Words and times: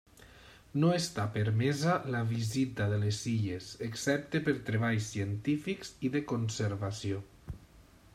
No 0.83 0.87
està 0.99 1.25
permesa 1.33 1.97
la 2.15 2.21
visita 2.31 2.87
de 2.93 2.97
les 3.03 3.19
illes, 3.33 3.67
excepte 3.89 4.41
per 4.47 4.55
treballs 4.71 5.11
científics 5.17 5.93
i 6.09 6.15
de 6.17 6.23
conservació. 6.33 7.21